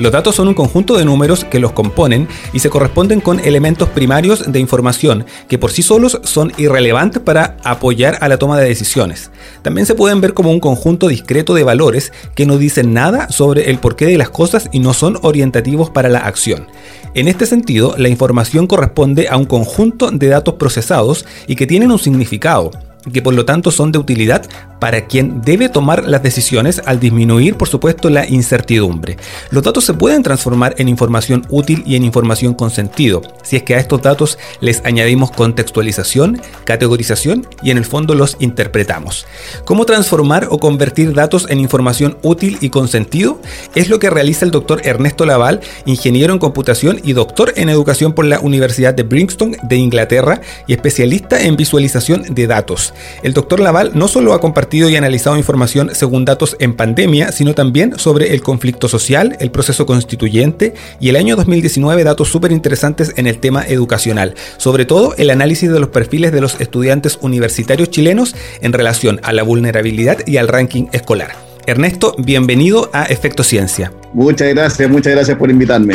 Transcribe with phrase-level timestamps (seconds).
[0.00, 3.86] Los datos son un conjunto de números que los componen y se corresponden con elementos
[3.90, 8.66] primarios de información que por sí solos son irrelevantes para apoyar a la toma de
[8.66, 9.30] decisiones.
[9.60, 13.68] También se pueden ver como un conjunto discreto de valores que no dicen nada sobre
[13.68, 16.66] el porqué de las cosas y no son orientativos para la acción.
[17.12, 21.90] En este sentido, la información corresponde a un conjunto de datos procesados y que tienen
[21.90, 22.70] un significado,
[23.12, 24.42] que por lo tanto son de utilidad
[24.78, 29.18] para quien debe tomar las decisiones al disminuir, por supuesto, la incertidumbre.
[29.50, 33.62] Los datos se pueden transformar en información útil y en información con sentido, si es
[33.62, 39.26] que a estos datos les añadimos contextualización, categorización y en el fondo los interpretamos.
[39.64, 43.40] ¿Cómo transformar o convertir datos en información útil y con sentido?
[43.74, 48.14] Es lo que realiza el doctor Ernesto Laval, ingeniero en computación y doctor en educación
[48.14, 52.89] por la Universidad de Brixton de Inglaterra y especialista en visualización de datos.
[53.22, 57.54] El doctor Laval no solo ha compartido y analizado información según datos en pandemia, sino
[57.54, 63.12] también sobre el conflicto social, el proceso constituyente y el año 2019 datos súper interesantes
[63.16, 67.90] en el tema educacional, sobre todo el análisis de los perfiles de los estudiantes universitarios
[67.90, 71.49] chilenos en relación a la vulnerabilidad y al ranking escolar.
[71.70, 73.92] Ernesto, bienvenido a Efecto Ciencia.
[74.12, 75.94] Muchas gracias, muchas gracias por invitarme.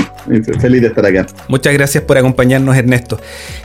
[0.61, 1.27] Feliz de estar acá.
[1.49, 3.19] Muchas gracias por acompañarnos, Ernesto.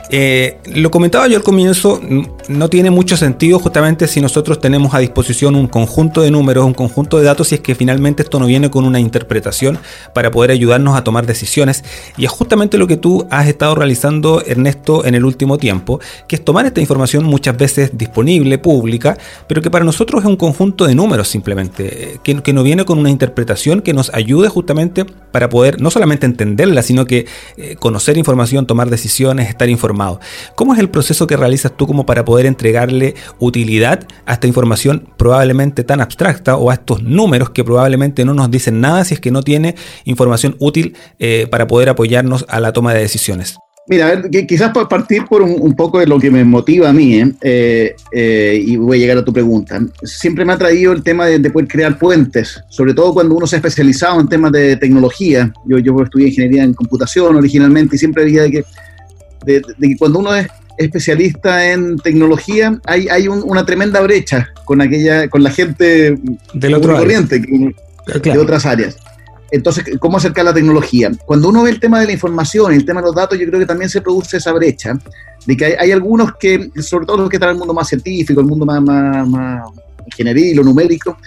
[0.09, 2.01] Eh, lo comentaba yo al comienzo,
[2.49, 6.73] no tiene mucho sentido justamente si nosotros tenemos a disposición un conjunto de números, un
[6.73, 9.79] conjunto de datos, y es que finalmente esto no viene con una interpretación
[10.13, 11.85] para poder ayudarnos a tomar decisiones.
[12.17, 16.35] Y es justamente lo que tú has estado realizando, Ernesto, en el último tiempo, que
[16.35, 19.17] es tomar esta información muchas veces disponible, pública,
[19.47, 22.99] pero que para nosotros es un conjunto de números simplemente que, que, no viene con
[22.99, 27.25] una interpretación que nos ayude justamente para poder no solamente entenderla, sino que
[27.57, 30.19] eh, conocer información, tomar decisiones, estar informado.
[30.55, 35.07] ¿Cómo es el proceso que realizas tú como para poder entregarle utilidad a esta información
[35.17, 39.19] probablemente tan abstracta o a estos números que probablemente no nos dicen nada si es
[39.19, 39.75] que no tiene
[40.05, 43.57] información útil eh, para poder apoyarnos a la toma de decisiones?
[43.87, 46.93] Mira, a ver, quizás para partir por un, poco de lo que me motiva a
[46.93, 47.33] mí, ¿eh?
[47.41, 49.79] Eh, eh, y voy a llegar a tu pregunta.
[50.03, 53.55] Siempre me ha traído el tema de, poder crear puentes, sobre todo cuando uno se
[53.55, 55.51] ha especializado en temas de tecnología.
[55.65, 58.65] Yo, yo estudié ingeniería en computación originalmente y siempre veía de que,
[59.45, 65.27] de, que cuando uno es especialista en tecnología, hay, hay una tremenda brecha con aquella,
[65.27, 66.17] con la gente
[66.53, 68.95] del otro corriente de otras áreas.
[69.51, 71.11] Entonces, ¿cómo acercar la tecnología?
[71.25, 73.59] Cuando uno ve el tema de la información el tema de los datos, yo creo
[73.59, 74.97] que también se produce esa brecha
[75.45, 78.39] de que hay, algunos que, sobre todo los que están en el mundo más científico,
[78.39, 79.69] el mundo más, más, más
[80.05, 81.17] ingenieril o numérico,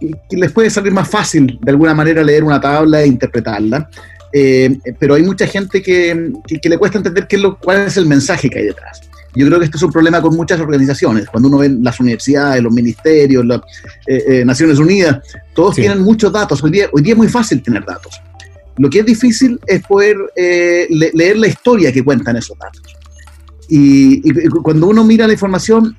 [0.00, 3.88] que les puede salir más fácil de alguna manera leer una tabla e interpretarla.
[4.32, 7.96] Eh, pero hay mucha gente que, que, le cuesta entender qué es lo, cuál es
[7.96, 9.02] el mensaje que hay detrás.
[9.34, 11.28] Yo creo que este es un problema con muchas organizaciones.
[11.28, 13.60] Cuando uno ve las universidades, los ministerios, las
[14.06, 15.20] eh, eh, Naciones Unidas,
[15.54, 16.62] todos tienen muchos datos.
[16.62, 18.20] Hoy día, hoy día es muy fácil tener datos.
[18.76, 22.82] Lo que es difícil es poder eh, leer la historia que cuentan esos datos.
[23.68, 24.20] Y,
[24.62, 25.96] cuando uno mira la información,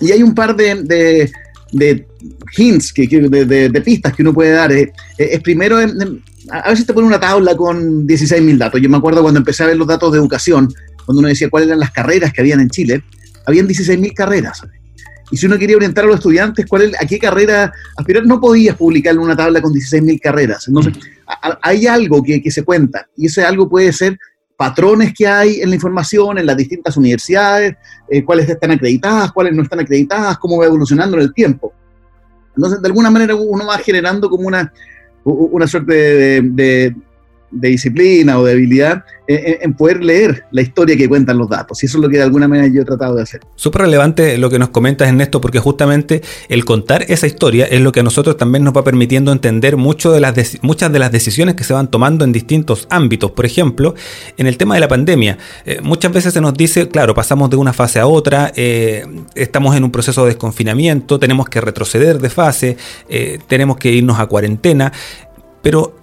[0.00, 1.30] y hay un par de,
[1.72, 2.06] de,
[2.56, 5.78] hints, que, de, de, pistas que uno puede dar, es primero,
[6.50, 8.80] a veces te pone una tabla con 16.000 datos.
[8.80, 10.68] Yo me acuerdo cuando empecé a ver los datos de educación,
[11.08, 13.02] cuando uno decía cuáles eran las carreras que habían en Chile,
[13.46, 14.60] habían 16.000 carreras.
[15.30, 18.76] Y si uno quería orientar a los estudiantes cuál a qué carrera aspirar, no podías
[18.76, 20.68] publicar una tabla con 16.000 carreras.
[20.68, 20.92] Entonces,
[21.62, 24.18] hay algo que, se cuenta, y ese algo puede ser
[24.54, 27.76] patrones que hay en la información en las distintas universidades,
[28.10, 31.72] eh, cuáles están acreditadas, cuáles no están acreditadas, cómo va evolucionando en el tiempo.
[32.54, 34.70] Entonces, de alguna manera uno va generando como una,
[35.24, 36.96] una suerte de, de
[37.50, 41.82] disciplina o de habilidad en, poder leer la historia que cuentan los datos.
[41.82, 43.40] Y eso es lo que de alguna manera yo he tratado de hacer.
[43.56, 47.80] Súper relevante lo que nos comentas, en esto porque justamente el contar esa historia es
[47.82, 51.12] lo que a nosotros también nos va permitiendo entender mucho de las muchas de las
[51.12, 53.32] decisiones que se van tomando en distintos ámbitos.
[53.32, 53.94] Por ejemplo,
[54.36, 55.36] en el tema de la pandemia,
[55.66, 59.04] eh, muchas veces se nos dice, claro, pasamos de una fase a otra, eh,
[59.34, 62.76] estamos en un proceso de desconfinamiento, tenemos que retroceder de fase,
[63.08, 64.92] eh, tenemos que irnos a cuarentena
[65.62, 65.96] pero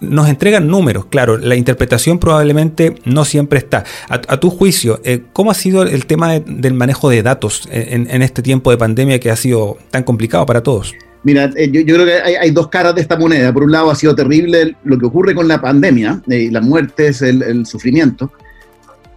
[0.00, 3.84] nos entregan números, claro, la interpretación probablemente no siempre está.
[4.08, 8.42] A, tu juicio, eh, ¿cómo ha sido el tema del manejo de datos en, este
[8.42, 10.94] tiempo de pandemia que ha sido tan complicado para todos?
[11.24, 13.52] Mira, eh, yo, creo que hay, dos caras de esta moneda.
[13.52, 17.22] Por un lado ha sido terrible lo que ocurre con la pandemia, eh, las muertes,
[17.22, 18.32] el, sufrimiento.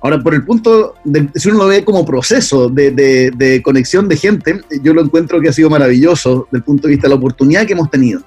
[0.02, 4.62] Ahora, por el punto, de, si uno lo ve como proceso de, conexión de gente,
[4.84, 7.66] yo lo encuentro que ha sido maravilloso desde el punto de vista de la oportunidad
[7.66, 8.22] que hemos tenido.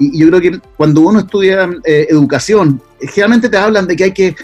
[0.00, 4.12] Y, yo creo que cuando uno estudia eh, educación, generalmente te hablan de que hay
[4.12, 4.34] que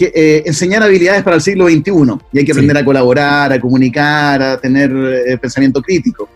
[0.00, 1.92] eh, enseñar habilidades para el siglo XXI
[2.32, 4.90] y hay que aprender a colaborar, a comunicar, a tener
[5.26, 6.28] eh, pensamiento crítico.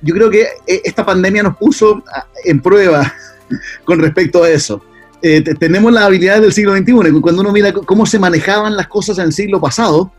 [0.00, 2.02] Yo creo que esta pandemia nos puso
[2.44, 3.12] en prueba
[3.84, 4.82] con respecto a eso.
[5.20, 7.20] Eh, tenemos las habilidades del siglo XXI.
[7.20, 10.12] Cuando uno mira cómo se manejaban las cosas en el siglo pasado,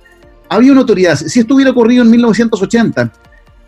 [0.49, 1.15] había una autoridad.
[1.15, 3.11] Si esto hubiera ocurrido en 1980,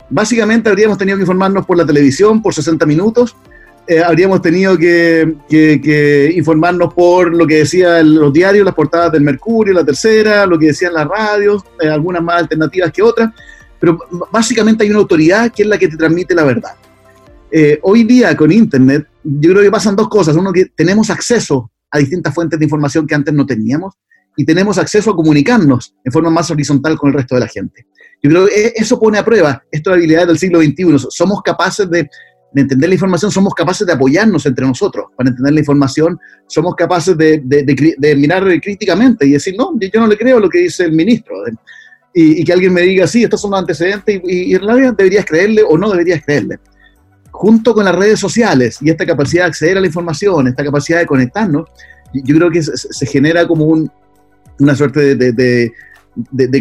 [0.10, 3.36] básicamente habríamos tenido que informarnos por la televisión por 60 minutos,
[3.92, 9.74] eh, habríamos tenido que, informarnos por lo que decían los diarios, las portadas del Mercurio,
[9.74, 13.32] la tercera, lo que decían las radios, eh, algunas más alternativas que otras,
[13.78, 14.00] pero
[14.32, 16.72] básicamente hay una autoridad que es la que te transmite la verdad.
[17.52, 20.38] Eh, hoy día con Internet, yo creo que pasan dos cosas.
[20.38, 23.96] Uno, que tenemos acceso a distintas fuentes de información que antes no teníamos
[24.38, 27.88] y tenemos acceso a comunicarnos en forma más horizontal con el resto de la gente.
[28.24, 31.08] Yo creo que eso pone a prueba esta habilidad del siglo XXI.
[31.10, 32.08] Somos capaces de,
[32.54, 37.18] entender la información, somos capaces de apoyarnos entre nosotros para entender la información, somos capaces
[37.18, 41.36] de, mirar críticamente y decir, no, yo no le creo lo que dice el ministro.
[42.14, 45.64] Y, que alguien me diga, sí, estos son los antecedentes y, y realidad deberías creerle
[45.64, 46.60] o no deberías creerle
[47.32, 51.00] junto con las redes sociales y esta capacidad de acceder a la información, esta capacidad
[51.00, 51.68] de conectarnos,
[52.14, 53.66] yo creo que se, genera como
[54.60, 55.72] una suerte de,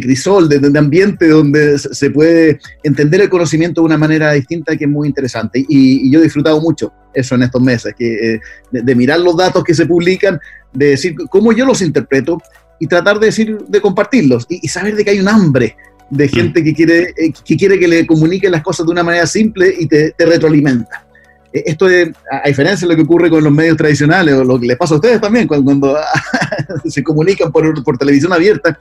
[0.01, 4.91] crisol, de, ambiente donde se puede entender el conocimiento de una manera distinta que es
[4.91, 5.65] muy interesante.
[5.69, 9.65] Y, yo he disfrutado mucho eso en estos meses, que, eh, de, mirar los datos
[9.65, 10.39] que se publican,
[10.73, 12.39] de decir cómo yo los interpreto
[12.79, 15.77] y tratar de decir, de compartirlos y, y saber de que hay un hambre
[16.11, 16.29] de mm.
[16.29, 19.73] gente que quiere, eh, que quiere que le comuniquen las cosas de una manera simple
[19.79, 21.07] y te, retroalimenta.
[21.53, 24.59] E, esto es, a diferencia de lo que ocurre con los medios tradicionales, o lo
[24.61, 25.97] que les pasa a ustedes también cuando,
[26.85, 28.77] se comunican por, por televisión abierta,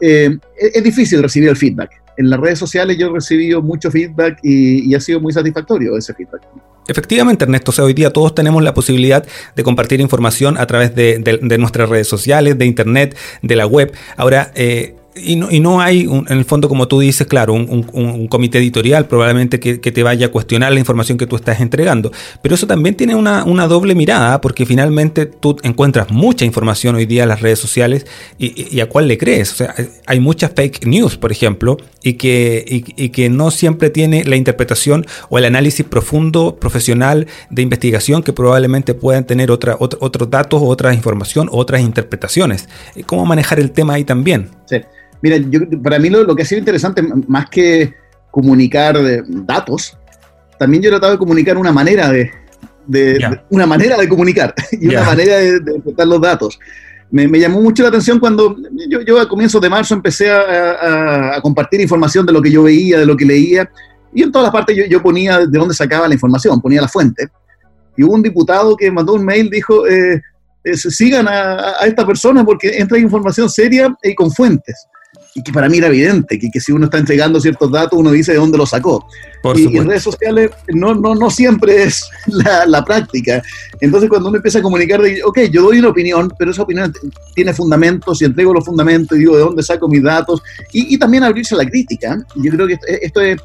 [0.00, 1.90] eh, es, difícil recibir el feedback.
[2.16, 6.14] En las redes sociales yo he recibido mucho feedback y, ha sido muy satisfactorio ese
[6.14, 6.42] feedback.
[6.88, 9.24] Efectivamente, Ernesto, o sea, hoy día todos tenemos la posibilidad
[9.54, 13.92] de compartir información a través de, de, nuestras redes sociales, de Internet, de la web.
[14.16, 18.28] Ahora, eh, y no, y no hay, en el fondo, como tú dices, claro, un,
[18.28, 22.12] comité editorial probablemente que, te vaya a cuestionar la información que tú estás entregando.
[22.42, 27.24] Pero eso también tiene una, doble mirada, porque finalmente tú encuentras mucha información hoy día
[27.24, 28.06] en las redes sociales
[28.38, 29.52] y, a cuál le crees.
[29.52, 29.74] O sea,
[30.06, 35.06] hay muchas fake news, por ejemplo, y que, y, que no siempre tiene la interpretación
[35.28, 40.94] o el análisis profundo, profesional de investigación que probablemente puedan tener otra, otros datos, otras
[40.94, 42.68] información, otras interpretaciones.
[43.06, 44.50] ¿Cómo manejar el tema ahí también?
[44.66, 44.78] Sí.
[45.22, 47.94] Mira, yo, para mí lo, que ha sido interesante, más que
[48.30, 49.96] comunicar eh, datos,
[50.58, 52.30] también yo he tratado de comunicar una manera de,
[53.50, 56.58] una manera de comunicar y una manera de, de los datos.
[57.10, 58.56] Me, llamó mucho la atención cuando
[59.06, 63.06] yo, a comienzos de marzo empecé a, compartir información de lo que yo veía, de
[63.06, 63.70] lo que leía,
[64.12, 67.28] y en todas las partes yo, ponía de dónde sacaba la información, ponía la fuente.
[67.96, 70.20] Y hubo un diputado que mandó un mail, dijo, eh,
[70.64, 74.86] eh, sigan a, a, esta persona porque entra información seria y con fuentes
[75.38, 78.10] y que para mí era evidente, que, que, si uno está entregando ciertos datos, uno
[78.10, 79.06] dice de dónde lo sacó.
[79.54, 83.40] y, en redes sociales no, no, no siempre es la, la, práctica.
[83.80, 86.92] Entonces cuando uno empieza a comunicar, de, ok, yo doy una opinión, pero esa opinión
[87.34, 90.42] tiene fundamentos y entrego los fundamentos y digo de dónde saco mis datos,
[90.72, 92.18] y, y también abrirse a la crítica.
[92.34, 93.38] Yo creo que esto, es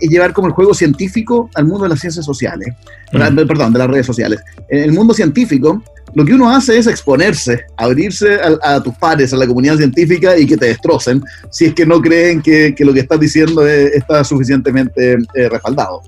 [0.00, 2.68] llevar como el juego científico al mundo de las ciencias sociales,
[3.12, 3.46] mm.
[3.46, 4.40] perdón, de las redes sociales.
[4.68, 5.82] En el mundo científico,
[6.14, 10.46] lo que uno hace es exponerse, abrirse a, tus pares, a la comunidad científica y
[10.46, 15.14] que te destrocen si es que no creen que, lo que estás diciendo está suficientemente
[15.34, 16.02] eh, respaldado.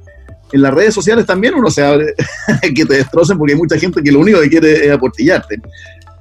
[0.52, 2.14] En las redes sociales también uno se abre
[2.74, 5.60] que te destrocen porque hay mucha gente que lo único que quiere es aportillarte.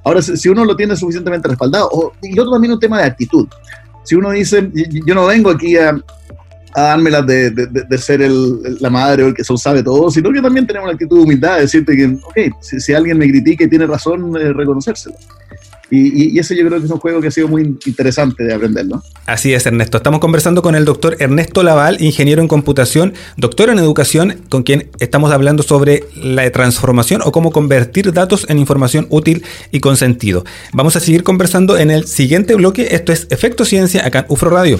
[0.02, 3.48] Ahora, si uno lo tiene suficientemente respaldado, y otro también un tema de actitud.
[4.04, 4.70] Si uno dice,
[5.04, 6.00] yo no vengo aquí a,
[6.76, 10.30] a dármelas de, de, ser el, la madre o el que solo sabe todo, sino
[10.30, 13.64] que también tenemos la actitud de humildad, de decirte que, ok, si, alguien me critica
[13.64, 15.16] y tiene razón, eh, reconocérselo.
[15.90, 18.52] Y, y, ese yo creo que es un juego que ha sido muy interesante de
[18.52, 19.02] aprender, ¿no?
[19.26, 19.98] Así es, Ernesto.
[19.98, 24.90] Estamos conversando con el doctor Ernesto Laval, ingeniero en computación, doctor en educación, con quien
[24.98, 30.44] estamos hablando sobre la transformación o cómo convertir datos en información útil y con sentido.
[30.72, 32.88] Vamos a seguir conversando en el siguiente bloque.
[32.90, 34.78] Esto es Efecto Ciencia acá en UFRO Radio.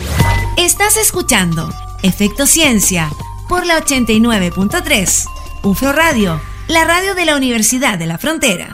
[0.59, 1.73] Estás escuchando
[2.03, 3.11] Efecto Ciencia
[3.49, 5.25] por la 89.3.
[5.63, 8.69] UFRO Radio, la radio de la Universidad de la Frontera.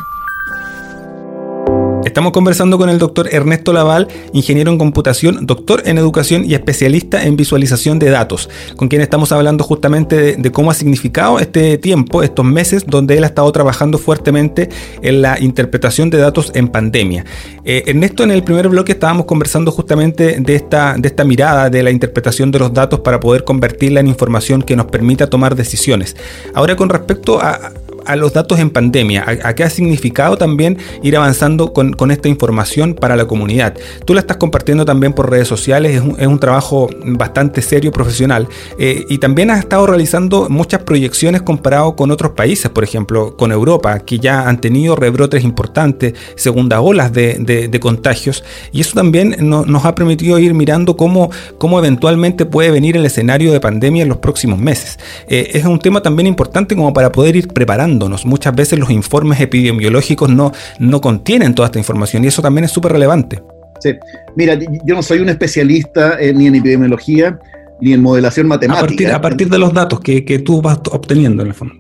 [2.05, 7.25] Estamos conversando con el doctor Ernesto Laval, ingeniero en computación, doctor en educación y especialista
[7.25, 12.25] en visualización de datos, con quien estamos hablando justamente de, cómo ha significado este tiempo,
[12.25, 14.69] estos meses, donde él ha estado trabajando fuertemente
[15.01, 17.25] en la interpretación de datos en pandemia.
[17.65, 21.85] Eh, Ernesto, en el primer bloque estábamos conversando justamente de esta, de esta mirada de
[21.85, 26.17] la interpretación de los datos para poder convertirla en información que nos permita tomar decisiones.
[26.53, 27.73] Ahora, con respecto a,
[28.05, 32.95] a los datos en pandemia, a, qué ha significado también ir avanzando con, esta información
[32.95, 33.75] para la comunidad.
[34.05, 39.05] Tú la estás compartiendo también por redes sociales, es un, trabajo bastante serio, profesional, eh,
[39.09, 44.01] y también has estado realizando muchas proyecciones comparado con otros países, por ejemplo, con Europa,
[44.01, 49.95] que ya han tenido rebrotes importantes, segunda olas de, contagios, y eso también nos ha
[49.95, 54.59] permitido ir mirando cómo, cómo eventualmente puede venir el escenario de pandemia en los próximos
[54.59, 54.99] meses.
[55.29, 57.92] Eh, es un tema también importante como para poder ir preparando
[58.25, 62.71] Muchas veces los informes epidemiológicos no, no contienen toda esta información y eso también es
[62.71, 63.43] súper relevante.
[63.81, 63.95] Sí,
[64.37, 67.39] mira, yo no soy un especialista ni en epidemiología
[67.83, 69.17] ni en modelación matemática.
[69.17, 71.75] A partir, de los datos que, tú vas obteniendo en el fondo.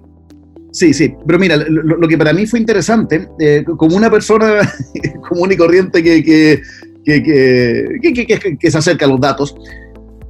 [0.72, 4.60] Sí, sí, pero mira, lo, que para mí fue interesante, eh, como una persona
[5.28, 6.62] común y corriente que, que,
[7.04, 9.54] que, que, se acerca a los datos,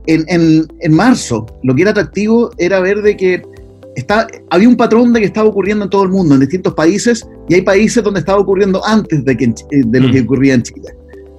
[0.07, 3.43] en, en, en, marzo lo que era atractivo era ver de que
[3.95, 7.27] está, había un patrón de que estaba ocurriendo en todo el mundo, en distintos países,
[7.49, 10.25] y hay países donde estaba ocurriendo antes de, que, eh, de lo que mm.
[10.25, 10.89] ocurría en Chile.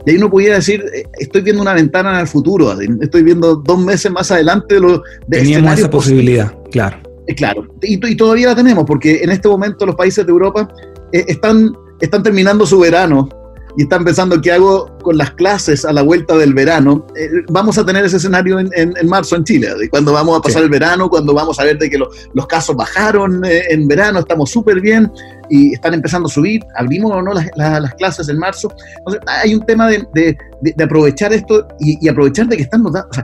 [0.06, 3.56] Y ahí uno podía decir, eh, estoy viendo una ventana en el futuro, estoy viendo
[3.56, 6.98] dos meses más adelante de lo de Teníamos esa posibilidad, claro.
[7.28, 10.68] Eh, claro, y, y, todavía la tenemos, porque en este momento los países de Europa
[11.12, 13.30] están, están terminando su verano
[13.78, 17.78] y están pensando qué hago con las clases a la vuelta del verano, eh, vamos
[17.78, 20.70] a tener ese escenario en, en, marzo en Chile, de cuando vamos a pasar el
[20.70, 24.80] verano, cuando vamos a ver de que los casos bajaron eh, en verano, estamos súper
[24.80, 25.12] bien
[25.50, 28.72] y están empezando a subir, abrimos o no las, las, clases en marzo.
[29.00, 32.94] Entonces, hay un tema de, de, de aprovechar esto y, aprovechar de que están los
[32.94, 33.24] datos.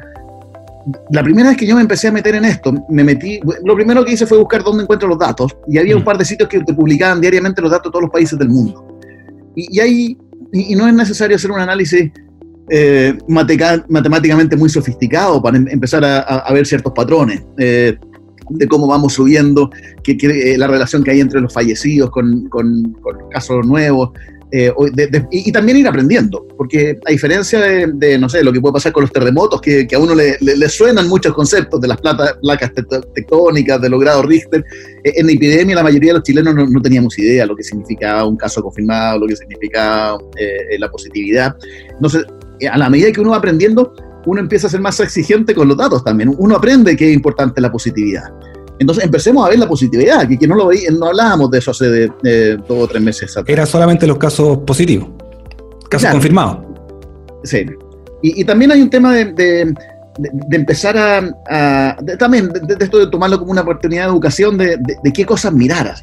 [1.11, 4.03] la primera vez que yo me empecé a meter en esto, me metí, lo primero
[4.03, 6.05] que hice fue buscar dónde encuentro los datos y había un mm.
[6.05, 8.99] par de sitios que te publicaban diariamente los datos de todos los países del mundo.
[9.55, 10.17] Y, y ahí
[10.51, 12.11] y, no es necesario hacer un análisis
[12.69, 13.17] eh,
[13.87, 17.97] matemáticamente muy sofisticado para em, empezar a, ver ciertos patrones eh,
[18.49, 19.69] de cómo vamos subiendo,
[20.03, 24.09] que, eh, la relación que hay entre los fallecidos con, con, con casos nuevos,
[24.51, 24.73] eh,
[25.31, 29.01] y, también ir aprendiendo, porque a diferencia de, no sé, lo que puede pasar con
[29.01, 32.71] los terremotos, que, a uno le, suenan muchos conceptos de las placas
[33.13, 34.65] tectónicas, de los grados Richter,
[35.03, 38.25] eh, en la epidemia la mayoría de los chilenos no, teníamos idea lo que significaba
[38.25, 41.55] un caso confirmado, lo que significaba eh, la positividad.
[41.91, 42.25] Entonces,
[42.71, 43.93] a la medida que uno va aprendiendo,
[44.25, 46.33] uno empieza a ser más exigente con los datos también.
[46.37, 48.31] Uno aprende que es importante la positividad.
[48.79, 51.89] Entonces empecemos a ver la positividad, que, que no, lo no hablábamos de eso hace
[51.89, 53.49] de, dos o tres meses atrás.
[53.49, 55.09] Era solamente los casos positivos,
[55.89, 56.59] casos confirmados.
[57.43, 57.65] Sí.
[58.21, 59.75] Y, también hay un tema de, de,
[60.51, 64.79] empezar a, también de, esto de tomarlo como una oportunidad de educación de,
[65.13, 65.95] qué cosas mirar.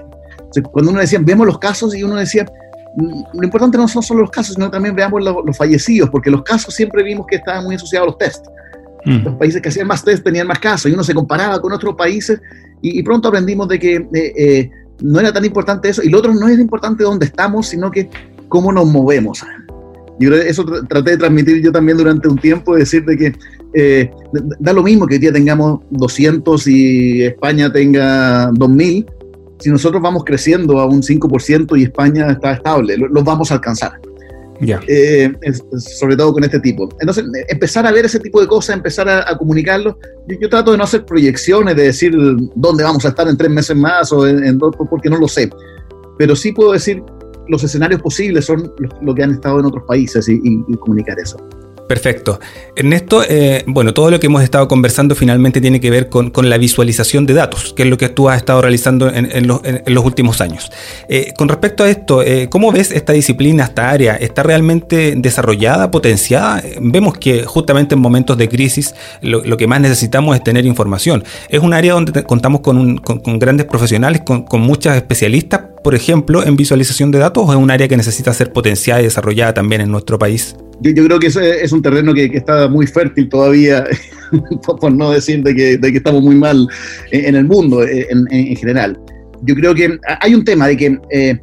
[0.70, 2.44] cuando uno decía, vemos los casos y uno decía,
[2.96, 6.30] mm, lo importante no son solo los casos, sino también veamos los, los fallecidos, porque
[6.30, 8.46] los casos siempre vimos que estaban muy asociados a los test.
[9.06, 9.24] Mm.
[9.24, 11.94] Los países que hacían más test tenían más casos y uno se comparaba con otros
[11.94, 12.40] países
[12.82, 14.70] y, pronto aprendimos de que eh, eh,
[15.02, 18.08] no era tan importante eso y lo otro no es importante dónde estamos, sino que
[18.48, 19.44] cómo nos movemos.
[20.18, 23.32] Y eso traté de transmitir yo también durante un tiempo, decir de que
[23.74, 24.10] eh,
[24.58, 29.06] da lo mismo que hoy día tengamos 200 y España tenga 2000,
[29.58, 34.00] si nosotros vamos creciendo a un 5% y España está estable, los vamos a alcanzar.
[34.60, 35.32] Eh,
[35.78, 36.88] sobre todo con este tipo.
[37.00, 39.98] Entonces, empezar a ver ese tipo de cosas, empezar a, comunicarlo.
[40.40, 42.14] Yo, trato de no hacer proyecciones, de decir
[42.54, 45.50] dónde vamos a estar en tres meses más o en, dos, porque no lo sé.
[46.18, 47.02] Pero sí puedo decir
[47.48, 51.36] los escenarios posibles son los, que han estado en otros países y comunicar eso.
[51.86, 52.40] Perfecto.
[52.74, 56.58] Ernesto, eh, bueno, todo lo que hemos estado conversando finalmente tiene que ver con, la
[56.58, 60.70] visualización de datos, que es lo que tú has estado realizando en, los, últimos años.
[61.08, 64.16] Eh, con respecto a esto, eh, ¿cómo ves esta disciplina, esta área?
[64.16, 66.62] ¿Está realmente desarrollada, potenciada?
[66.80, 71.24] Vemos que justamente en momentos de crisis lo, que más necesitamos es tener información.
[71.48, 73.00] Es un área donde contamos con,
[73.38, 77.70] grandes profesionales, con, con muchas especialistas, por ejemplo, en visualización de datos, o es un
[77.70, 80.56] área que necesita ser potenciada y desarrollada también en nuestro país?
[80.80, 83.84] Yo, yo, creo que ese es un terreno que, está muy fértil todavía,
[84.80, 86.68] por no decir de que, de que, estamos muy mal
[87.10, 88.98] en, el mundo eh, en, en, general.
[89.42, 91.38] Yo creo que hay un tema de que eh,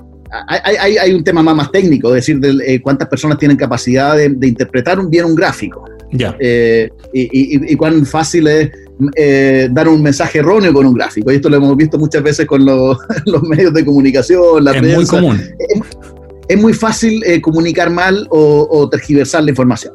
[0.48, 3.58] hay, hay, hay, un tema más, más técnico, es decir, de, eh, cuántas personas tienen
[3.58, 5.86] capacidad de, interpretar un, bien un gráfico.
[6.12, 6.36] Ya.
[6.40, 8.70] y, y, cuán fácil es
[9.74, 11.32] dar un mensaje erróneo con un gráfico.
[11.32, 14.96] Y esto lo hemos visto muchas veces con los, los medios de comunicación, la es
[14.96, 15.82] Muy común es
[16.62, 19.94] muy fácil comunicar mal o, tergiversar la información.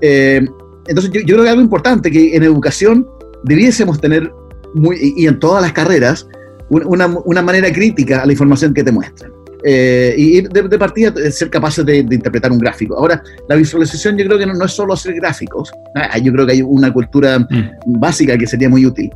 [0.00, 3.08] entonces yo, yo, creo que algo importante que en educación
[3.44, 4.30] debiésemos tener,
[4.74, 6.26] muy, y en todas las carreras,
[6.68, 9.32] una, una manera crítica a la información que te muestran.
[9.66, 12.98] Eh, y de, partida ser capaces de, interpretar un gráfico.
[12.98, 16.52] Ahora, la visualización yo creo que no, es solo hacer gráficos, ah, yo creo que
[16.52, 17.98] hay una cultura mm.
[17.98, 19.10] básica que sería muy útil,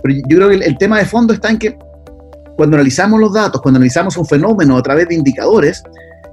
[0.00, 1.76] pero yo creo que el, tema de fondo está en que
[2.58, 5.82] cuando analizamos los datos, cuando analizamos un fenómeno a través de indicadores,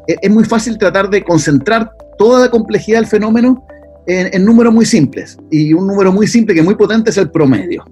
[0.08, 3.64] e, es, muy fácil tratar de concentrar toda la complejidad del fenómeno
[4.08, 7.32] en, números muy simples, y un número muy simple que es muy potente es el
[7.32, 7.86] promedio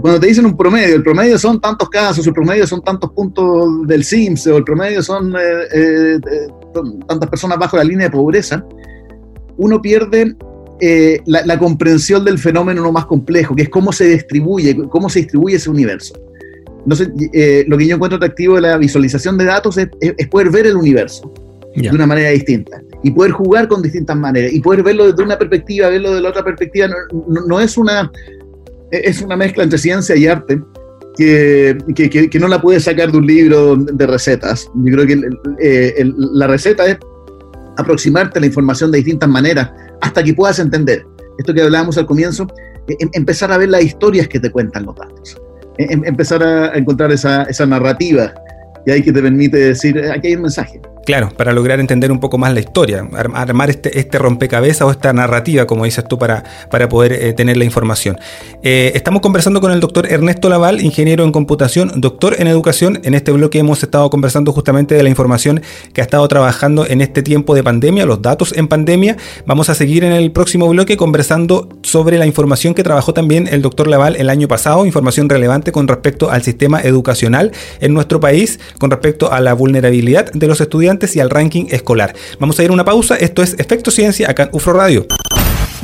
[0.00, 3.86] cuando te dicen un promedio, el promedio son tantos casos, el promedio son tantos puntos
[3.86, 5.40] del SIMS, o el promedio son eh,
[5.74, 6.48] eh, eh,
[7.06, 8.64] tantas personas bajo la línea de pobreza,
[9.56, 10.34] uno pierde
[11.26, 15.56] la, comprensión del fenómeno no más complejo, que es cómo se distribuye, cómo se distribuye
[15.56, 16.14] ese universo.
[16.84, 17.08] Entonces,
[17.66, 19.88] lo que yo encuentro atractivo de la visualización de datos es,
[20.30, 21.32] poder ver el universo
[21.74, 25.36] de una manera distinta y poder jugar con distintas maneras y poder verlo desde una
[25.38, 26.88] perspectiva, verlo de la otra perspectiva.
[27.46, 28.10] no es una
[29.02, 30.60] es una mezcla entre ciencia y arte
[31.16, 34.68] que, que, no la puedes sacar de un libro de recetas.
[34.74, 35.20] Yo creo que
[35.60, 36.98] eh, la receta es
[37.76, 41.06] aproximarte a la información de distintas maneras hasta que puedas entender.
[41.38, 42.48] Esto que hablábamos al comienzo,
[42.88, 45.40] eh, em, empezar a ver las historias que te cuentan los datos.
[45.78, 48.32] Em, empezar a encontrar esa, esa narrativa
[48.86, 50.80] y ahí que te permite decir, eh, aquí hay un mensaje.
[51.04, 55.12] Claro, para lograr entender un poco más la historia, armar este, este rompecabezas o esta
[55.12, 58.16] narrativa, como dices tú, para, para poder eh, tener la información.
[58.62, 63.00] Eh, estamos conversando con el doctor Ernesto Laval, ingeniero en computación, doctor en educación.
[63.04, 65.60] En este bloque hemos estado conversando justamente de la información
[65.92, 69.18] que ha estado trabajando en este tiempo de pandemia, los datos en pandemia.
[69.44, 73.60] Vamos a seguir en el próximo bloque conversando sobre la información que trabajó también el
[73.60, 78.58] doctor Laval el año pasado, información relevante con respecto al sistema educacional en nuestro país,
[78.78, 82.14] con respecto a la vulnerabilidad de los estudiantes y al ranking escolar.
[82.38, 83.16] Vamos a ir a una pausa.
[83.16, 85.06] Esto es Efecto Ciencia acá en UFRO Radio.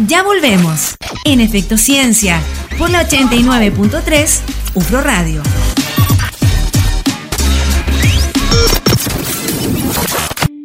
[0.07, 2.41] Ya volvemos en Efecto Ciencia
[2.79, 4.41] por la 89.3
[4.75, 5.43] UFRO Radio.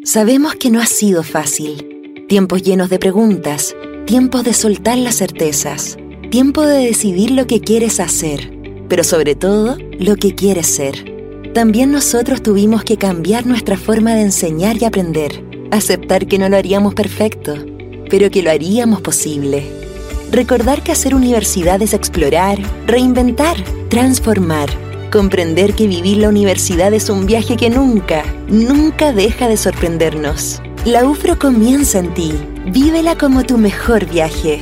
[0.03, 2.25] Sabemos que no ha sido fácil.
[2.29, 3.75] Tiempos llenos de preguntas,
[4.05, 5.97] tiempos de soltar las certezas,
[6.31, 8.51] tiempo de decidir lo que quieres hacer,
[8.87, 11.14] pero sobre todo lo que quieres ser.
[11.55, 15.41] También nosotros tuvimos que cambiar nuestra forma de enseñar y aprender,
[15.71, 17.55] aceptar que no lo haríamos perfecto,
[18.09, 19.63] pero que lo haríamos posible.
[20.33, 23.55] Recordar que hacer universidad es explorar, reinventar,
[23.87, 24.67] transformar,
[25.09, 30.61] comprender que vivir la universidad es un viaje que nunca, nunca deja de sorprendernos.
[30.83, 32.33] La UFRO comienza en ti,
[32.65, 34.59] vívela como tu mejor viaje.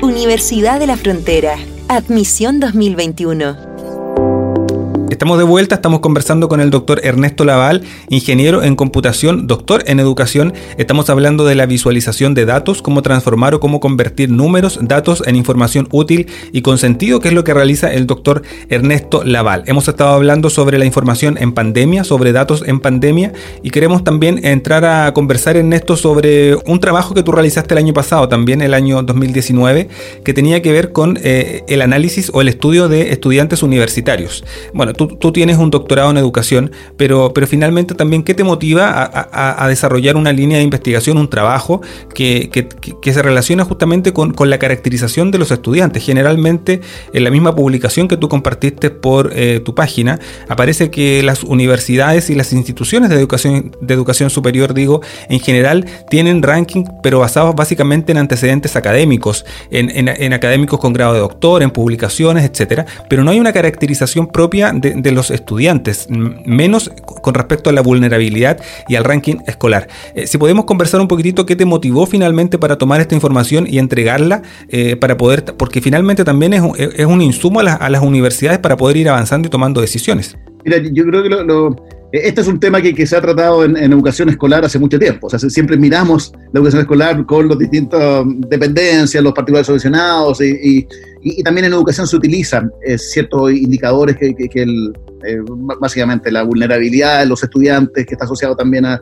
[0.00, 1.56] Universidad de la Frontera,
[1.88, 3.65] Admisión 2021.
[5.16, 9.98] Estamos de vuelta, estamos conversando con el doctor Ernesto Laval, ingeniero en computación, doctor en
[9.98, 10.52] educación.
[10.76, 15.34] Estamos hablando de la visualización de datos, cómo transformar o cómo convertir números, datos en
[15.36, 19.62] información útil y con sentido, que es lo que realiza el doctor Ernesto Laval.
[19.64, 24.44] Hemos estado hablando sobre la información en pandemia, sobre datos en pandemia y queremos también
[24.44, 28.74] entrar a conversar, Ernesto, sobre un trabajo que tú realizaste el año pasado, también el
[28.74, 29.88] año 2019,
[30.22, 34.44] que tenía que ver con eh, el análisis o el estudio de estudiantes universitarios.
[34.74, 39.68] Bueno, tú, tienes un doctorado en educación, pero, pero finalmente también, ¿qué te motiva a,
[39.68, 41.80] desarrollar una línea de investigación, un trabajo
[42.14, 42.50] que,
[43.02, 46.04] se relaciona justamente con, la caracterización de los estudiantes?
[46.04, 46.80] Generalmente,
[47.12, 52.30] en la misma publicación que tú compartiste por eh, tu página, aparece que las universidades
[52.30, 57.54] y las instituciones de educación, de educación superior, digo, en general, tienen ranking, pero basados
[57.54, 63.24] básicamente en antecedentes académicos, en, en académicos con grado de doctor, en publicaciones, etcétera, pero
[63.24, 66.90] no hay una caracterización propia de, de, los estudiantes, menos
[67.22, 69.88] con respecto a la vulnerabilidad y al ranking escolar.
[70.14, 73.78] Eh, si podemos conversar un poquitito, ¿qué te motivó finalmente para tomar esta información y
[73.78, 78.76] entregarla eh, para poder, porque finalmente también es, es un insumo a, las universidades para
[78.76, 80.36] poder ir avanzando y tomando decisiones?
[80.66, 81.76] Mira, yo creo que lo,
[82.10, 85.28] este es un tema que, se ha tratado en, educación escolar hace mucho tiempo.
[85.28, 90.86] O sea, siempre miramos la educación escolar con las distintas dependencias, los particulares solucionados y,
[91.44, 94.92] también en educación se utilizan eh, ciertos indicadores que, el,
[95.24, 95.38] eh,
[95.80, 99.00] básicamente la vulnerabilidad de los estudiantes, que está asociado también a,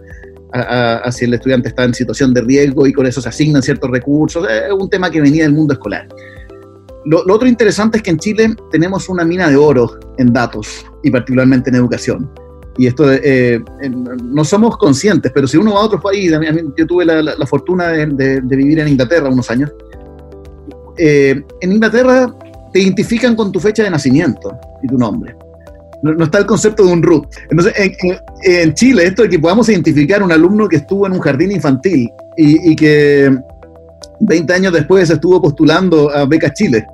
[1.11, 4.47] si el estudiante está en situación de riesgo y con eso se asignan ciertos recursos.
[4.49, 6.07] Es un tema que venía del mundo escolar.
[7.07, 11.11] Lo, otro interesante es que en Chile tenemos una mina de oro en datos y
[11.11, 12.31] particularmente en educación.
[12.77, 13.63] Y esto, eh,
[14.25, 16.39] no somos conscientes, pero si uno va a otros países,
[16.77, 19.71] yo tuve la, fortuna de, vivir en Inglaterra unos años,
[20.97, 22.35] eh, en Inglaterra
[22.73, 25.37] te identifican con tu fecha de nacimiento y tu nombre.
[26.03, 27.27] no, está el concepto de un root.
[27.49, 27.73] Entonces,
[28.43, 32.11] en, Chile, esto de que podamos identificar un alumno que estuvo en un jardín infantil
[32.37, 33.39] y, que
[34.21, 36.87] 20 años después estuvo postulando a Beca Chile,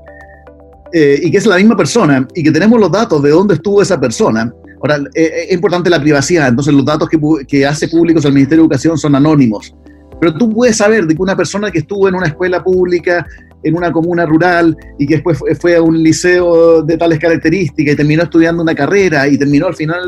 [0.92, 3.80] eh, y que es la misma persona, y que tenemos los datos de dónde estuvo
[3.80, 4.52] esa persona.
[4.80, 7.08] Ahora, eh, eh, es importante la privacidad, entonces los datos
[7.46, 9.74] que, hace públicos el Ministerio de Educación son anónimos.
[10.20, 13.26] Pero tú puedes saber de que una persona que estuvo en una escuela pública
[13.62, 17.96] en una comuna rural y que después fue a un liceo de tales características y
[17.96, 20.02] terminó estudiando una carrera y terminó al final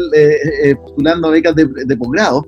[0.83, 2.47] postulando a becas de, posgrado,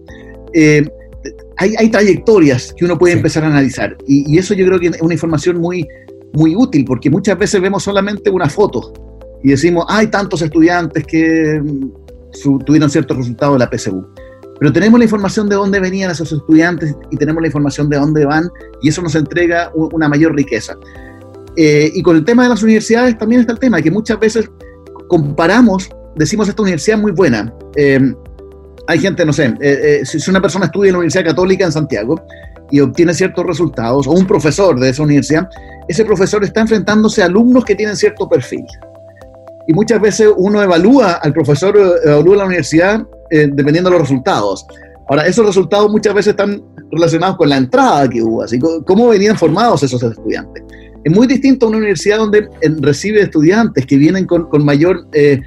[1.61, 3.97] eh, hay, trayectorias que uno puede empezar a analizar.
[4.07, 5.87] Y, eso yo creo que es una información muy,
[6.33, 8.93] muy útil, porque muchas veces vemos solamente una foto
[9.43, 14.05] y decimos, hay tantos estudiantes que mm, tuvieron ciertos resultados de la PSU.
[14.59, 18.25] Pero tenemos la información de dónde venían esos estudiantes y tenemos la información de dónde
[18.25, 18.49] van
[18.81, 20.77] y eso nos entrega una mayor riqueza.
[21.57, 24.49] Eh, y con el tema de las universidades también está el tema, que muchas veces
[25.09, 27.53] comparamos, decimos esta universidad es muy buena.
[27.77, 28.15] Eh,
[28.87, 32.21] hay gente, no sé, eh, si una persona estudia en la Universidad Católica en Santiago
[32.71, 35.49] y obtiene ciertos resultados, o un profesor de esa universidad,
[35.89, 38.65] ese profesor está enfrentándose a alumnos que tienen cierto perfil.
[39.67, 44.67] Y muchas veces uno evalúa al profesor, evalúa la universidad eh, dependiendo de los resultados.
[45.09, 49.37] Ahora, esos resultados muchas veces están relacionados con la entrada que hubo, así cómo venían
[49.37, 50.63] formados esos estudiantes.
[51.05, 55.07] Es muy distinto a una universidad donde eh, recibe estudiantes que vienen con, con mayor
[55.13, 55.41] eh,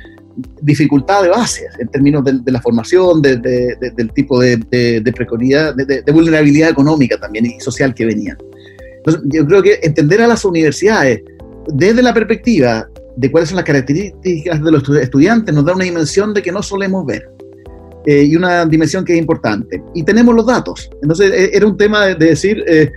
[0.61, 4.57] dificultad de base, en términos de, la formación, de, del tipo de,
[5.15, 8.37] precariedad, de, vulnerabilidad económica también y social que venían.
[8.97, 11.21] Entonces, yo creo que entender a las universidades
[11.67, 16.33] desde la perspectiva de cuáles son las características de los estudiantes nos da una dimensión
[16.33, 17.29] de que no solemos ver.
[18.05, 19.83] Eh, y una dimensión que es importante.
[19.93, 20.89] Y tenemos los datos.
[21.01, 22.89] Entonces, e, era un tema de, decir, eh,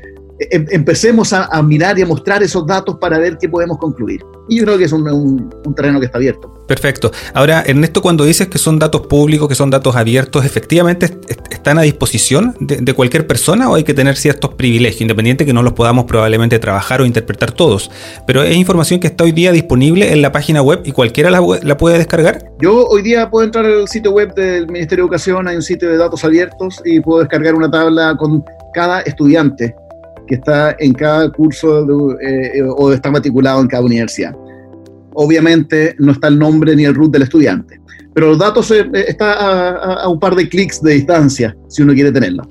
[0.51, 4.25] empecemos a, mirar y a mostrar esos datos para ver qué podemos concluir.
[4.49, 6.53] Y yo creo que es un, terreno que está abierto.
[6.67, 7.11] Perfecto.
[7.35, 11.11] Ahora, Ernesto, cuando dices que son datos públicos, que son datos abiertos, ¿efectivamente
[11.51, 15.63] están a disposición de, cualquier persona o hay que tener ciertos privilegios, independiente que no
[15.63, 17.91] los podamos probablemente trabajar o interpretar todos?
[18.27, 21.41] Pero es información que está hoy día disponible en la página web y cualquiera la,
[21.63, 22.51] la puede descargar.
[22.61, 25.91] Yo hoy día puedo entrar al sitio web del Ministerio de Educación, hay un sitio
[25.91, 29.75] de datos abiertos y puedo descargar una tabla con cada estudiante
[30.31, 31.85] que está en cada curso
[32.21, 34.33] eh, o está matriculado en cada universidad.
[35.15, 37.81] Obviamente no está el nombre ni el root del estudiante,
[38.15, 42.13] pero los datos eh, está a, un par de clics de distancia si uno quiere
[42.13, 42.45] tenerlo.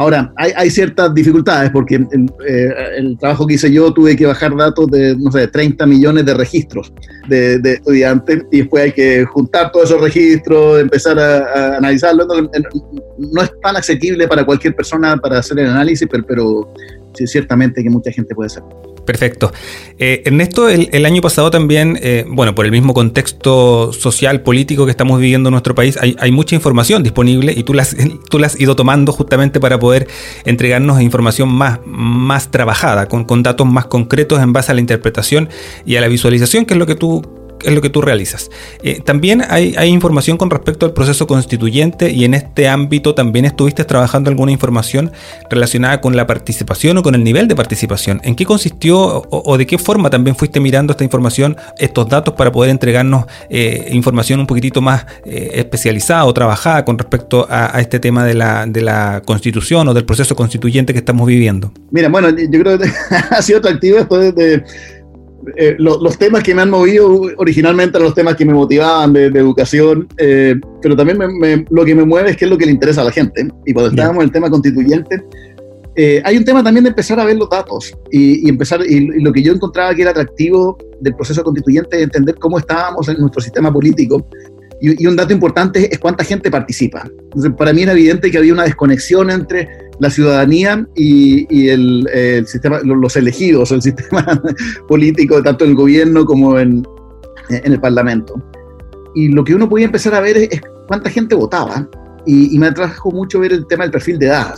[0.00, 4.88] Ahora, hay, ciertas dificultades porque eh, el, trabajo que hice yo tuve que bajar datos
[4.92, 6.92] de, no sé, 30 millones de registros
[7.28, 12.28] de, estudiantes y después hay que juntar todos esos registros, empezar a, analizarlos.
[12.28, 16.72] No, es tan asequible para cualquier persona para hacer el análisis, pero,
[17.14, 18.97] ciertamente que mucha gente puede hacerlo.
[19.08, 19.50] Perfecto.
[19.98, 24.90] Eh, Ernesto, el, año pasado también, eh, bueno, por el mismo contexto social, político que
[24.90, 27.96] estamos viviendo en nuestro país, hay, mucha información disponible y tú las,
[28.28, 30.08] tú las has ido tomando justamente para poder
[30.44, 35.48] entregarnos información más, más trabajada, con, con datos más concretos en base a la interpretación
[35.86, 38.50] y a la visualización, que es lo que tú es lo que tú realizas.
[38.82, 43.84] Eh, también hay, información con respecto al proceso constituyente y en este ámbito también estuviste
[43.84, 45.12] trabajando alguna información
[45.50, 48.20] relacionada con la participación o con el nivel de participación.
[48.24, 52.52] ¿En qué consistió o, de qué forma también fuiste mirando esta información, estos datos para
[52.52, 57.98] poder entregarnos eh, información un poquitito más eh, especializada o trabajada con respecto a, este
[57.98, 61.72] tema de la, de constitución o del proceso constituyente que estamos viviendo?
[61.90, 62.90] Mira, bueno, yo creo que
[63.30, 64.62] ha sido atractivo esto de
[65.56, 69.26] eh, los temas que me han movido originalmente eran los temas que me motivaban de,
[69.26, 71.18] educación, eh, pero también
[71.70, 73.48] lo que me mueve es qué es lo que le interesa a la gente.
[73.64, 75.22] Y cuando estábamos en el tema constituyente,
[75.94, 79.32] eh, hay un tema también de empezar a ver los datos y, empezar, y, lo
[79.32, 83.40] que yo encontraba que era atractivo del proceso constituyente es entender cómo estábamos en nuestro
[83.40, 84.24] sistema político
[84.80, 87.04] y, un dato importante es cuánta gente participa.
[87.56, 89.68] para mí era evidente que había una desconexión entre
[90.00, 94.40] la ciudadanía y, el, sistema, los elegidos, el sistema
[94.86, 96.86] político, tanto en el gobierno como en,
[97.50, 98.42] en, el Parlamento.
[99.14, 101.88] Y lo que uno podía empezar a ver es, cuánta gente votaba.
[102.26, 104.54] Y, me atrajo mucho ver el tema del perfil de edad.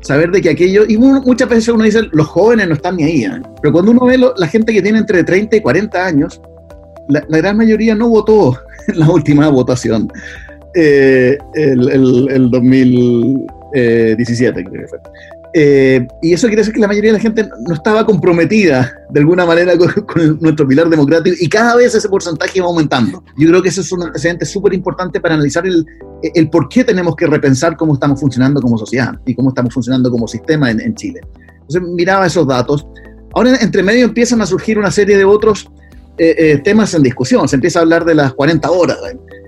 [0.00, 3.24] Saber de que aquello, y muchas veces uno dice, los jóvenes no están ni ahí,
[3.24, 3.40] ¿eh?
[3.62, 6.42] pero cuando uno ve la gente que tiene entre 30 y 40 años,
[7.08, 10.10] la, la gran mayoría no votó en la última votación,
[10.74, 12.50] eh, el, el,
[13.74, 14.98] 2017 creo que fue.
[15.56, 19.20] Eh, y eso quiere decir que la mayoría de la gente no estaba comprometida de
[19.20, 23.22] alguna manera con, nuestro pilar democrático y cada vez ese porcentaje va aumentando.
[23.36, 25.86] Yo creo que eso es un antecedente súper importante para analizar el,
[26.22, 30.10] el, por qué tenemos que repensar cómo estamos funcionando como sociedad y cómo estamos funcionando
[30.10, 31.20] como sistema en, en Chile.
[31.52, 32.86] Entonces miraba esos datos.
[33.34, 35.68] Ahora entre medio empiezan a surgir una serie de otros
[36.16, 37.48] eh, eh, temas en discusión.
[37.48, 38.98] Se empieza a hablar de las 40 horas.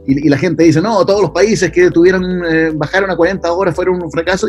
[0.07, 3.75] Y, la gente dice, no, todos los países que tuvieron, eh, bajaron a 40 horas
[3.75, 4.47] fueron un fracaso.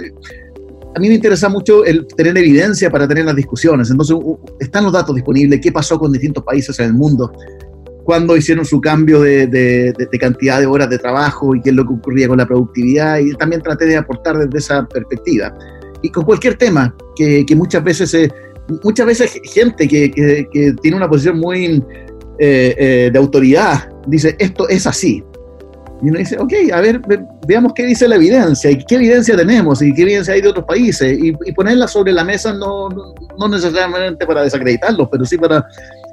[0.95, 3.89] A mí me interesa mucho el tener evidencia para tener las discusiones.
[3.89, 4.15] Entonces,
[4.59, 7.31] están los datos disponibles, qué pasó con distintos países en el mundo,
[8.03, 11.93] cuándo hicieron su cambio de, cantidad de horas de trabajo y qué es lo que
[11.93, 13.19] ocurría con la productividad.
[13.19, 15.53] Y también traté de aportar desde esa perspectiva.
[16.01, 18.29] Y con cualquier tema, que, muchas veces...
[18.83, 21.83] muchas veces gente que, que, tiene una posición muy
[22.39, 25.23] eh, eh, de autoridad dice, esto es así.
[26.01, 27.01] Y uno dice, ok, a ver,
[27.47, 30.65] veamos qué dice la evidencia y qué evidencia tenemos y qué evidencia hay de otros
[30.65, 35.65] países y, ponerla sobre la mesa no, no, necesariamente para desacreditarlos, pero sí para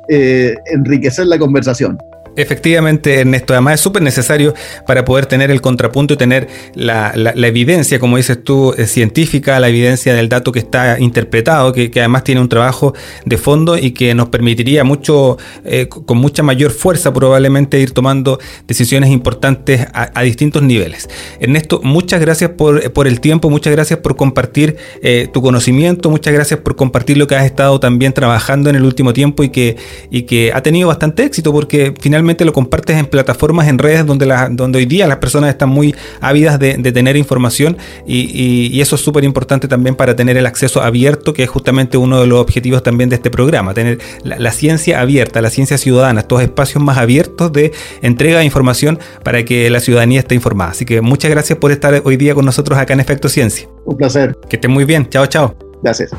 [0.08, 1.98] eh, enriquecer la conversación.
[2.36, 4.54] Efectivamente, Ernesto, además es súper necesario
[4.86, 9.68] para poder tener el contrapunto y tener la, evidencia, como dices tú, eh, científica, la
[9.68, 12.94] evidencia del dato que está interpretado, que, además tiene un trabajo
[13.24, 18.38] de fondo y que nos permitiría mucho, eh, con mucha mayor fuerza probablemente ir tomando
[18.66, 21.08] decisiones importantes a, distintos niveles.
[21.38, 26.60] Ernesto, muchas gracias por, el tiempo, muchas gracias por compartir eh, tu conocimiento, muchas gracias
[26.60, 29.76] por compartir lo que has estado también trabajando en el último tiempo y que,
[30.10, 34.26] y que ha tenido bastante éxito porque finalmente lo compartes en plataformas, en redes donde,
[34.26, 39.02] la, donde hoy día las personas están muy ávidas de, tener información y, eso es
[39.02, 42.82] súper importante también para tener el acceso abierto, que es justamente uno de los objetivos
[42.82, 47.52] también de este programa, tener la, ciencia abierta, la ciencia ciudadana, estos espacios más abiertos
[47.52, 50.70] de entrega de información para que la ciudadanía esté informada.
[50.70, 53.68] Así que muchas gracias por estar hoy día con nosotros acá en Efecto Ciencia.
[53.84, 54.36] Un placer.
[54.48, 55.08] Que estén muy bien.
[55.08, 55.56] Chao, chao.
[55.82, 56.10] Gracias.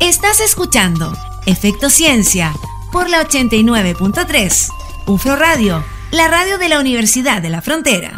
[0.00, 1.12] Estás escuchando
[1.46, 2.52] Efecto Ciencia
[2.92, 4.91] por la 89.3.
[5.06, 8.12] UFRO Radio, la radio de la Universidad de la Frontera.